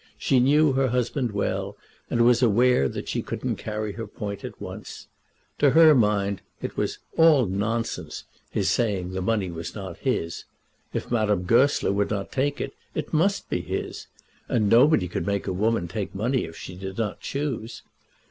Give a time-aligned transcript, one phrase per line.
[0.17, 1.77] She knew her husband well,
[2.09, 5.05] and was aware that she couldn't carry her point at once.
[5.59, 10.45] To her mind it was "all nonsense" his saying that the money was not his.
[10.91, 14.07] If Madame Goesler wouldn't take it, it must be his;
[14.49, 17.83] and nobody could make a woman take money if she did not choose.